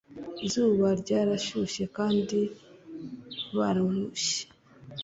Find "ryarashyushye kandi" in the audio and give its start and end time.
1.01-2.39